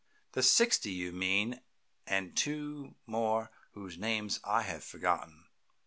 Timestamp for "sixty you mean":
0.41-1.61